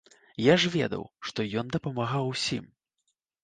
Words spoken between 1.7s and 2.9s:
дапамагаў усім.